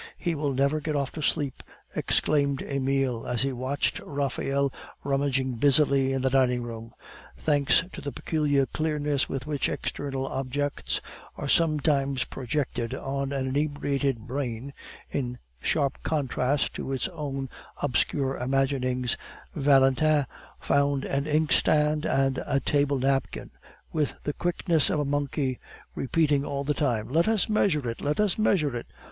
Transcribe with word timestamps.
he 0.17 0.33
will 0.33 0.51
never 0.55 0.79
get 0.81 0.95
off 0.95 1.11
to 1.11 1.21
sleep," 1.21 1.61
exclaimed 1.95 2.59
Emile, 2.63 3.27
as 3.27 3.43
he 3.43 3.51
watched 3.53 3.99
Raphael 3.99 4.73
rummaging 5.03 5.57
busily 5.57 6.11
in 6.11 6.23
the 6.23 6.31
dining 6.31 6.63
room. 6.63 6.91
Thanks 7.37 7.83
to 7.91 8.01
the 8.01 8.11
peculiar 8.11 8.65
clearness 8.65 9.29
with 9.29 9.45
which 9.45 9.69
external 9.69 10.25
objects 10.25 11.01
are 11.37 11.47
sometimes 11.47 12.23
projected 12.23 12.95
on 12.95 13.31
an 13.31 13.45
inebriated 13.49 14.21
brain, 14.25 14.73
in 15.11 15.37
sharp 15.61 16.01
contrast 16.01 16.73
to 16.73 16.91
its 16.91 17.07
own 17.09 17.47
obscure 17.83 18.37
imaginings, 18.37 19.17
Valentin 19.53 20.25
found 20.59 21.05
an 21.05 21.27
inkstand 21.27 22.07
and 22.07 22.41
a 22.47 22.59
table 22.59 22.97
napkin, 22.97 23.51
with 23.93 24.15
the 24.23 24.33
quickness 24.33 24.89
of 24.89 24.99
a 24.99 25.05
monkey, 25.05 25.59
repeating 25.93 26.43
all 26.43 26.63
the 26.63 26.73
time: 26.73 27.07
"Let 27.07 27.27
us 27.27 27.47
measure 27.47 27.87
it! 27.87 28.01
Let 28.01 28.19
us 28.19 28.39
measure 28.39 28.75
it!" 28.75 28.87